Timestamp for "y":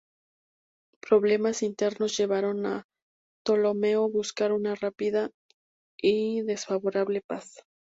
5.95-6.41